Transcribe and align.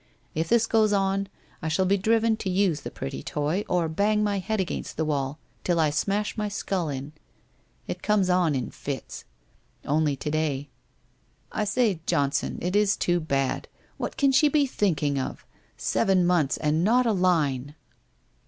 If 0.33 0.49
this 0.49 0.65
goes 0.65 0.91
on, 0.93 1.27
I 1.61 1.67
shall 1.67 1.85
be 1.85 1.95
driven 1.95 2.35
to 2.37 2.49
use 2.49 2.81
the 2.81 2.89
pretty 2.89 3.21
toy 3.21 3.63
or 3.69 3.87
bang 3.87 4.23
my 4.23 4.39
head 4.39 4.59
against 4.59 4.97
the 4.97 5.05
wall 5.05 5.37
till 5.63 5.79
I 5.79 5.91
smash 5.91 6.35
my 6.35 6.49
skull 6.49 6.89
in. 6.89 7.13
It 7.87 8.01
comes 8.01 8.27
on 8.27 8.55
in 8.55 8.71
fits.... 8.71 9.25
Only 9.85 10.15
to 10.15 10.31
day.... 10.31 10.69
I 11.51 11.65
say, 11.65 11.99
John 12.07 12.31
WHITE 12.31 12.31
ROSE 12.31 12.31
OF 12.43 12.49
WEARY 12.49 12.49
LEAF 12.49 12.59
401 12.59 12.61
son, 12.63 12.67
it 12.67 12.75
is 12.81 12.97
too 12.97 13.19
bad! 13.19 13.67
What 13.97 14.17
can 14.17 14.31
she 14.31 14.49
be 14.49 14.65
thinking 14.65 15.19
of? 15.19 15.45
Seven 15.77 16.25
months 16.25 16.57
and 16.57 16.83
not 16.83 17.05
a 17.05 17.13
line 17.13 17.75